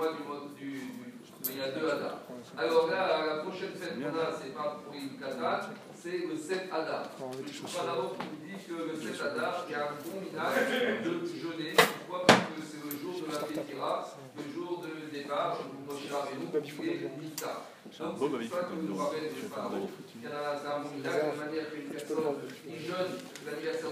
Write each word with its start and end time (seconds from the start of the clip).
mois 0.00 0.16
du, 0.56 0.64
du, 0.64 0.80
du, 0.80 1.50
il 1.50 1.58
y 1.58 1.62
a 1.62 1.70
deux 1.72 1.88
Hadar. 1.90 2.20
Alors 2.56 2.88
là, 2.88 3.26
la 3.26 3.42
prochaine 3.42 3.74
fête 3.76 3.96
qu'on 4.00 4.18
a, 4.18 4.32
c'est 4.32 4.54
pas 4.54 4.80
pour 4.84 4.94
une 4.94 5.20
Yom 5.20 5.60
c'est 6.00 6.24
le 6.24 6.36
7 6.36 6.72
Hadar. 6.72 7.10
Je 7.44 7.62
crois 7.62 7.84
d'abord 7.84 8.16
qu'on 8.16 8.32
dit 8.40 8.56
que 8.64 8.72
le 8.72 8.96
7 8.96 9.20
Hadar, 9.20 9.66
il 9.68 9.72
y 9.72 9.74
a 9.74 9.84
un 9.84 10.00
bon 10.00 10.16
minage 10.24 11.04
de 11.04 11.12
jeûner. 11.28 11.76
Pourquoi 11.76 12.26
Parce 12.26 12.40
que 12.56 12.62
c'est 12.64 12.80
le 12.80 12.96
jour 12.96 13.20
de 13.20 13.32
la 13.32 13.44
Pétira, 13.44 14.08
le 14.36 14.44
jour 14.54 14.80
de 14.80 15.12
départ, 15.12 15.58
je 15.60 15.68
vous 15.68 15.84
Moshe 15.84 16.08
Rabbeinu 16.08 16.48
et 16.88 17.20
Nita. 17.20 17.68
Donc 17.84 18.32
c'est 18.40 18.48
ça 18.48 18.64
que 18.64 18.74
nous 18.80 18.96
rappelle 18.96 19.28
le 19.28 19.48
Pharaon. 19.48 19.88
Il 20.16 20.22
y 20.22 20.32
a 20.32 20.56
un 20.56 20.80
bon 20.80 20.88
minage 20.96 21.20
de 21.20 21.38
manière 21.44 21.70
qu'une 21.70 21.92
personne, 21.92 22.16
qui 22.64 22.76
jeûne 22.80 23.12
l'anniversaire 23.44 23.89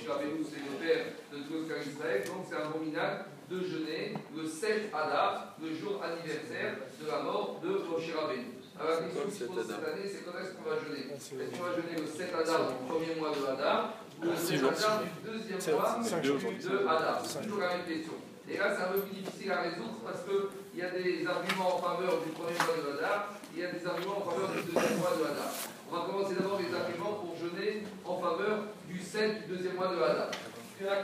Moshe 0.00 0.08
Rabbeinu, 0.08 0.44
c'est 0.48 0.64
le 0.64 0.76
père 0.80 1.04
de 1.32 1.38
tout 1.44 1.60
Israël, 1.68 2.22
donc 2.24 2.46
c'est 2.48 2.80
minage 2.80 3.18
de 3.50 3.60
jeûner 3.60 4.14
le 4.34 4.46
7 4.46 4.88
Adar, 4.94 5.56
le 5.60 5.74
jour 5.74 6.00
anniversaire 6.02 6.76
de 7.00 7.06
la 7.06 7.20
mort 7.20 7.60
de 7.62 7.68
Moshe 7.84 8.14
Rabbeinu. 8.16 8.56
Alors 8.78 8.96
la 8.96 9.04
question 9.04 9.28
qui 9.28 9.36
se 9.36 9.44
pose 9.44 9.66
cette 9.66 9.84
année, 9.84 10.08
c'est 10.08 10.24
quand 10.24 10.38
est-ce 10.40 10.56
qu'on 10.56 10.70
va 10.70 10.80
jeûner? 10.80 11.12
Est-ce 11.12 11.36
qu'on 11.36 11.64
va 11.68 11.76
jeûner 11.76 12.00
le 12.00 12.06
7 12.08 12.32
Adar 12.32 12.72
du 12.72 12.88
premier 12.88 13.14
mois 13.20 13.32
de 13.36 13.44
Adar 13.44 13.92
ou 14.16 14.24
le 14.24 14.36
7 14.36 14.56
Adar 14.64 15.04
du 15.04 15.10
deuxième 15.20 15.76
mois 15.76 16.00
de 16.00 16.76
Adar 16.88 17.20
C'est 17.20 17.42
toujours 17.44 17.60
la 17.60 17.76
même 17.76 17.84
question. 17.84 18.16
Et 18.48 18.56
là, 18.56 18.74
c'est 18.74 18.82
un 18.82 18.92
peu 18.96 19.00
plus 19.04 19.20
difficile 19.20 19.52
à 19.52 19.62
résoudre 19.62 20.00
parce 20.02 20.24
qu'il 20.24 20.80
y 20.80 20.82
a 20.82 20.90
des 20.90 21.26
arguments 21.26 21.76
en 21.76 21.78
faveur 21.78 22.24
du 22.24 22.30
premier 22.32 22.56
mois 22.56 22.78
de 22.82 22.96
Hadar, 22.96 23.36
il 23.52 23.60
y 23.60 23.64
a 23.64 23.70
des 23.70 23.86
arguments 23.86 24.16
en 24.16 24.30
faveur 24.30 24.48
du 24.48 24.62
deuxième 24.64 24.98
mois 24.98 25.12
de 25.12 25.22
Hadar. 25.28 25.50
On 25.90 25.96
va 25.96 26.06
commencer 26.06 26.34
d'abord 26.34 26.58
les 26.58 26.72
arguments 26.72 27.18
pour 27.18 27.34
jeûner 27.34 27.82
en 28.04 28.16
faveur 28.20 28.58
du 28.88 28.98
7 28.98 29.42
du 29.46 29.56
deuxième 29.56 29.74
mois 29.74 29.88
de 29.88 30.00
Hadar. 30.02 30.30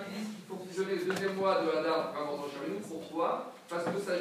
Qui 0.05 0.13
disent 0.13 0.29
qu'il 0.35 0.45
faut 0.45 0.61
le 0.85 1.13
deuxième 1.13 1.35
mois 1.37 1.63
de 1.63 1.71
Hadar 1.71 2.13
avant 2.17 2.43
Rosh 2.43 2.53
Pourquoi 2.89 3.53
Parce 3.69 3.85
que 3.85 3.99
ça 3.99 4.13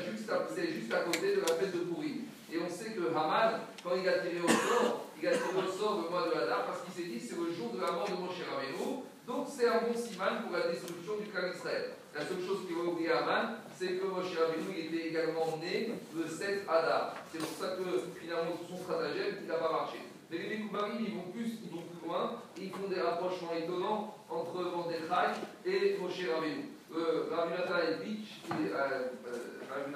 c'est 0.56 0.72
juste 0.72 0.94
à 0.94 1.00
côté 1.00 1.36
de 1.36 1.42
la 1.42 1.54
fête 1.56 1.74
de 1.74 1.80
Pourri. 1.80 2.22
Et 2.52 2.58
on 2.60 2.70
sait 2.70 2.92
que 2.92 3.10
Haman, 3.12 3.60
quand 3.84 3.92
il 4.00 4.08
a 4.08 4.20
tiré 4.20 4.40
au 4.40 4.48
sort, 4.48 5.06
il 5.22 5.28
a 5.28 5.32
tiré 5.32 5.52
au 5.58 5.72
sort 5.72 6.04
le 6.04 6.10
mois 6.10 6.30
de 6.30 6.40
Hadar 6.40 6.66
parce 6.66 6.82
qu'il 6.84 6.94
s'est 6.94 7.10
dit 7.10 7.20
c'est 7.20 7.36
le 7.36 7.52
jour 7.52 7.74
de 7.76 7.82
la 7.82 7.92
mort 7.92 8.08
de 8.08 8.16
Moshe 8.16 8.40
Rabbeinu. 8.48 9.04
Donc 9.28 9.48
c'est 9.50 9.68
un 9.68 9.82
bon 9.84 9.98
siman 9.98 10.44
pour 10.44 10.56
la 10.56 10.72
destruction 10.72 11.18
du 11.20 11.28
clan 11.28 11.52
Israël. 11.52 11.92
La 12.14 12.22
seule 12.22 12.46
chose 12.46 12.64
qu'il 12.66 12.78
va 12.78 12.84
oublier 12.84 13.12
Haman, 13.12 13.60
c'est 13.78 14.00
que 14.00 14.06
Moshe 14.06 14.32
Rabbeinu 14.32 14.72
était 14.72 15.10
également 15.10 15.58
né 15.60 15.92
le 16.16 16.30
7 16.30 16.64
Hadar. 16.70 17.16
C'est 17.32 17.40
pour 17.40 17.52
ça 17.60 17.76
que 17.76 17.84
finalement 18.22 18.56
son 18.70 18.78
stratagème, 18.78 19.44
n'a 19.48 19.56
pas 19.56 19.72
marché. 19.72 20.00
Mais 20.32 20.38
les 20.38 20.58
Mekoubarim, 20.58 20.98
ils 21.00 21.14
vont 21.16 21.32
plus, 21.32 21.60
ils 21.64 21.70
vont 21.70 21.84
plus 21.84 22.08
loin, 22.08 22.42
ils 22.58 22.72
font 22.72 22.88
des 22.90 23.00
rapprochements 23.00 23.54
étonnants 23.54 24.16
entre 24.30 24.64
Mordechai 24.64 25.40
et 25.66 25.98
Moshe 26.02 26.22
Rabbeinu. 26.34 26.72
Euh, 26.96 27.26
Rabbi 27.30 27.52
Nathan 27.52 27.78
Elvich, 27.78 28.42
euh, 28.52 29.10
euh, 29.28 29.60
Rabbi 29.70 29.92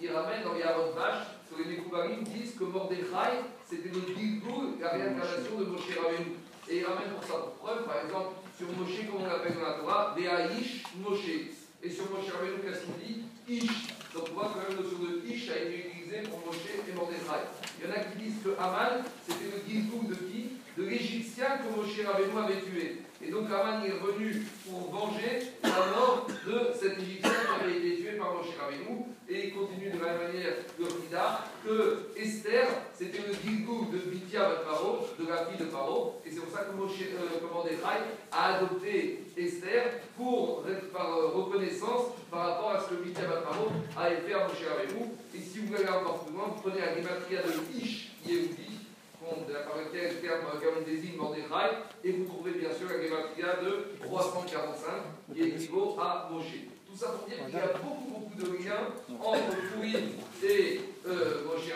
il 0.00 0.10
ramène 0.10 0.42
dans 0.42 0.50
Harod 0.50 0.94
Vache, 0.96 1.26
que 1.48 1.62
les 1.62 1.76
Mekoubarim 1.76 2.24
disent 2.24 2.56
que 2.58 2.64
Mordechai, 2.64 3.44
c'était 3.64 3.88
le 3.88 4.14
Gilgul, 4.14 4.80
la 4.80 4.88
réincarnation 4.90 5.58
de 5.58 5.64
Moshe 5.64 5.96
Rabbeinu. 5.96 6.36
Et 6.68 6.78
il 6.78 6.84
ramène 6.84 7.10
pour 7.14 7.24
ça 7.24 7.34
pour 7.34 7.52
preuve, 7.54 7.84
par 7.84 8.04
exemple, 8.04 8.34
sur 8.58 8.66
Moshe, 8.68 9.06
comme 9.06 9.22
on 9.22 9.26
l'appelle 9.26 9.54
dans 9.54 9.68
la 9.68 9.74
Torah, 9.74 10.14
Ve'aish 10.16 10.82
Moshe. 10.96 11.54
Et 11.82 11.90
sur 11.90 12.10
Moshe 12.10 12.30
Rabbeinu, 12.32 12.62
qu'est-ce 12.62 12.86
Ish. 13.48 13.88
Donc 14.14 14.28
on 14.30 14.34
voit 14.34 14.52
notion 14.70 14.98
de 14.98 15.01
Ish 15.01 15.01
a 15.52 15.62
été 15.62 15.88
utilisée 15.88 16.22
pour 16.28 16.40
Moshe 16.46 16.64
et 16.88 16.92
Mordechai. 16.94 17.44
Il 17.78 17.88
y 17.88 17.90
en 17.90 17.94
a 17.94 18.00
qui 18.00 18.18
disent 18.18 18.42
que 18.44 18.50
Haman, 18.58 19.04
c'était 19.26 19.50
le 19.52 19.60
Gilgul 19.68 20.08
de 20.08 20.14
qui? 20.14 20.48
De 20.76 20.84
l'Égyptien 20.88 21.58
que 21.60 21.76
Moshe 21.76 22.00
Rabbeinu 22.06 22.38
avait 22.38 22.62
tué. 22.62 23.02
Et 23.20 23.30
donc 23.30 23.44
Haman 23.52 23.84
est 23.84 23.92
revenu 23.92 24.46
pour 24.64 24.90
venger 24.90 25.52
la 25.62 25.68
mort 25.68 26.26
de 26.26 26.72
cet 26.72 26.98
Égyptien 26.98 27.30
qui 27.30 27.64
avait 27.64 27.76
été 27.76 28.02
tué 28.02 28.12
par 28.12 28.34
Moshe 28.34 28.56
Rabbeinu. 28.58 29.04
Et 29.28 29.48
il 29.48 29.54
continue 29.54 29.90
de 29.90 29.98
la 30.00 30.12
même 30.12 30.32
manière 30.32 30.54
le 30.78 30.84
Rida 30.84 31.44
que 31.64 32.10
Esther, 32.16 32.66
c'était 32.94 33.20
le 33.26 33.34
Gilgul 33.34 33.90
de 33.92 33.98
Bithia 34.10 34.48
Paro, 34.64 35.06
de 35.18 35.28
la 35.28 35.46
fille 35.46 35.58
de 35.58 35.70
Paro. 35.70 36.20
Et 36.24 36.30
c'est 36.30 36.40
pour 36.40 36.52
ça 36.52 36.64
que 36.64 36.74
Moshe 36.74 37.00
euh, 37.00 38.26
a 38.32 38.56
adopté 38.56 39.24
Esther 39.36 40.00
pour, 40.16 40.64
par 40.92 41.16
euh, 41.16 41.28
reconnaissance 41.28 42.12
par 42.30 42.48
rapport 42.48 42.70
à 42.72 42.80
ce 42.80 42.94
que 42.94 43.02
Bithia 43.02 43.28
Paro 43.28 43.68
avait 43.96 44.22
fait 44.22 44.34
à 44.34 44.48
Moshe 44.48 44.64
Rabbeinu. 44.68 45.12
Encore 45.88 46.24
plus 46.24 46.34
loin, 46.34 46.44
vous 46.54 46.62
prenez 46.62 46.80
la 46.80 46.94
gématria 46.94 47.42
de 47.42 47.76
Ish 47.76 48.12
Yehudi 48.24 48.72
par 49.22 49.78
lequel 49.78 50.14
le 50.14 50.20
terme 50.20 50.44
on 50.76 50.82
désigne 50.82 51.16
Mordechai, 51.16 51.78
et 52.04 52.12
vous 52.12 52.24
trouvez 52.24 52.52
bien 52.52 52.70
sûr 52.72 52.88
la 52.88 53.02
Gematria 53.02 53.62
de 53.62 54.04
345, 54.04 55.34
qui 55.34 55.42
équivaut 55.42 55.96
à 56.00 56.28
Moshe. 56.30 56.68
Tout 56.86 56.98
ça 56.98 57.08
pour 57.10 57.26
dire 57.26 57.38
qu'il 57.46 57.54
y 57.54 57.58
a 57.58 57.72
beaucoup, 57.78 58.04
beaucoup 58.10 58.36
de 58.36 58.62
liens 58.62 58.92
entre 59.18 59.56
Pourim 59.72 60.12
et 60.44 60.80
euh, 61.06 61.44
Moshe. 61.46 61.72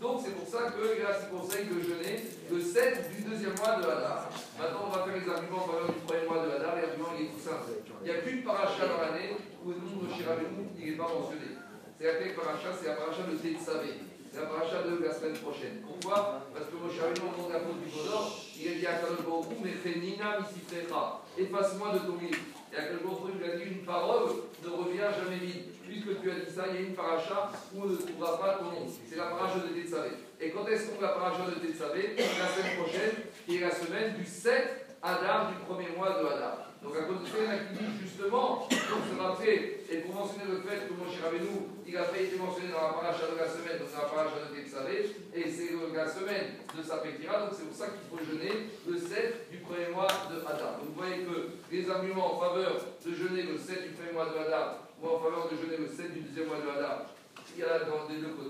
Donc 0.00 0.20
c'est 0.24 0.34
pour 0.34 0.48
ça 0.48 0.70
que 0.70 1.02
là, 1.02 1.10
c'est 1.20 1.30
conseille 1.30 1.66
de 1.66 1.82
jeûner 1.82 2.22
le 2.50 2.60
7 2.60 3.10
du 3.16 3.22
deuxième 3.22 3.54
mois 3.56 3.76
de 3.76 3.84
Hadar. 3.84 4.30
Maintenant, 4.58 4.88
on 4.88 4.90
va 4.90 5.04
faire 5.04 5.16
les 5.20 5.30
arguments 5.30 5.64
en 5.64 5.68
faveur 5.68 5.88
du 5.92 6.00
premier 6.06 6.26
mois 6.26 6.46
de 6.46 6.50
Hadar. 6.52 6.76
L'argument, 6.76 7.12
est 7.18 7.28
tout 7.28 7.42
simple. 7.42 7.76
Il 8.02 8.10
n'y 8.10 8.16
a 8.16 8.20
qu'une 8.22 8.42
paracha 8.42 8.86
dans 8.86 9.02
l'année 9.02 9.36
où 9.64 9.70
le 9.70 9.76
nom 9.76 10.00
de 10.00 10.08
Moshe 10.08 10.24
Rabbeinu 10.26 10.70
n'est 10.78 10.96
pas 10.96 11.08
mentionné. 11.12 11.58
C'est 11.98 12.06
laquelle 12.06 12.34
paracha 12.34 12.70
C'est 12.80 12.88
la 12.88 12.94
paracha 12.94 13.22
de 13.22 13.36
Tetzavé 13.36 14.08
la 14.38 14.46
paracha 14.46 14.82
de 14.82 15.04
la 15.04 15.12
semaine 15.12 15.38
prochaine. 15.38 15.82
Pourquoi? 15.82 16.46
Parce 16.54 16.66
que 16.66 16.76
Moshe 16.76 17.00
Rabbeinu, 17.00 17.26
au 17.26 17.42
nom 17.42 17.48
de 17.48 17.52
la 17.52 17.60
du 17.60 17.90
Bodor, 17.90 18.38
il 18.54 18.68
a 18.68 18.74
dit 18.74 18.86
à 18.86 18.94
Kadosh 19.02 19.26
Baruch 19.26 19.58
mais 19.64 19.72
fais 19.72 19.98
Nina 19.98 20.38
misifrecha, 20.38 21.22
efface-moi 21.36 21.92
de 21.94 21.98
ton 22.06 22.16
livre. 22.18 22.38
Et 22.72 22.76
à 22.76 22.82
Kadosh 22.82 23.02
Baruch 23.02 23.34
lui 23.34 23.50
a 23.50 23.56
dit 23.56 23.64
une 23.64 23.84
parole 23.84 24.30
ne 24.62 24.68
revient 24.68 25.10
jamais 25.10 25.38
vide. 25.42 25.74
Puisque 25.88 26.20
tu 26.20 26.30
as 26.30 26.44
dit 26.44 26.52
ça, 26.54 26.64
il 26.68 26.74
y 26.74 26.78
a 26.78 26.80
une 26.86 26.94
paracha 26.94 27.50
où 27.74 27.82
on 27.82 27.86
ne 27.86 27.96
trouvera 27.96 28.38
pas 28.38 28.58
ton 28.58 28.64
nom. 28.66 28.86
C'est 29.08 29.16
la 29.16 29.32
paracha 29.32 29.58
de 29.58 29.74
Tetzavé. 29.74 30.10
Et 30.40 30.50
quand 30.50 30.66
est-ce 30.68 30.90
qu'on 30.90 31.00
la 31.00 31.08
paracha 31.08 31.44
de 31.48 31.66
Tetzavé 31.66 32.14
La 32.14 32.48
semaine 32.52 32.76
prochaine, 32.76 33.16
qui 33.46 33.56
est 33.56 33.60
la 33.60 33.72
semaine 33.72 34.14
du 34.14 34.24
7 34.24 34.87
Adar 35.02 35.48
du 35.48 35.54
premier 35.64 35.94
mois 35.96 36.18
de 36.18 36.26
Hadar. 36.26 36.68
Donc 36.82 36.94
à 36.94 37.02
cause 37.06 37.22
de 37.22 37.26
ça, 37.26 37.38
il 37.38 37.46
y 37.46 37.54
a 37.54 37.58
qui 37.58 37.74
dit 37.74 37.90
justement, 38.02 38.66
pour 38.66 39.02
se 39.02 39.14
rappeler 39.18 39.82
et 39.90 39.96
pour 39.98 40.14
mentionner 40.14 40.46
le 40.46 40.62
fait 40.62 40.86
que 40.86 40.94
Moshe 40.94 41.18
Rabbeinu, 41.22 41.74
il 41.86 41.96
a 41.96 42.04
fait 42.04 42.24
été 42.24 42.38
mentionné 42.38 42.70
dans 42.70 42.86
la 42.86 42.94
paracha 42.94 43.26
de 43.26 43.38
la 43.38 43.50
semaine, 43.50 43.78
donc 43.82 43.90
dans 43.90 44.02
la 44.02 44.10
paracha 44.10 44.38
de 44.46 44.54
Tetzavé, 44.54 45.10
et 45.34 45.44
c'est 45.50 45.74
la 45.74 46.06
semaine 46.06 46.62
de 46.70 46.82
sa 46.82 47.02
Sapekira, 47.02 47.46
donc 47.46 47.50
c'est 47.54 47.66
pour 47.66 47.74
ça 47.74 47.90
qu'il 47.90 48.06
faut 48.06 48.22
jeûner 48.22 48.70
le 48.86 48.94
7 48.94 49.50
du 49.50 49.58
premier 49.58 49.90
mois 49.90 50.06
de 50.30 50.38
Hadar. 50.42 50.78
Donc 50.78 50.94
vous 50.94 50.98
voyez 50.98 51.26
que 51.26 51.58
les 51.70 51.90
arguments 51.90 52.38
en 52.38 52.40
faveur 52.40 52.74
de 52.78 53.10
jeûner 53.10 53.42
le 53.42 53.58
7 53.58 53.82
du 53.82 53.94
premier 53.98 54.12
mois 54.14 54.30
de 54.30 54.38
Hadar, 54.38 54.86
ou 55.02 55.06
en 55.06 55.18
faveur 55.18 55.50
de 55.50 55.54
jeûner 55.58 55.78
le 55.78 55.88
7 55.90 56.14
du 56.14 56.20
deuxième 56.30 56.46
mois 56.46 56.62
de 56.62 56.70
Hadar, 56.74 57.10
il 57.54 57.62
y 57.62 57.66
a 57.66 57.82
dans 57.90 58.06
des 58.06 58.22
deux 58.22 58.34
côtés, 58.38 58.47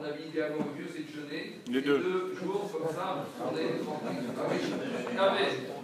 À 0.00 0.02
mon 0.02 0.08
avis, 0.08 0.28
idéalement, 0.28 0.64
le 0.64 0.82
mieux, 0.82 0.88
c'est 0.90 1.02
de 1.02 1.12
jeûner 1.12 1.56
les 1.68 1.82
deux. 1.82 1.98
deux 1.98 2.34
jours, 2.34 2.70
comme 2.72 2.88
ça, 2.88 3.26
on 3.38 3.54
est 3.54 3.84
tranquille. 3.84 4.72
Amen. 5.18 5.28
Amen. 5.28 5.79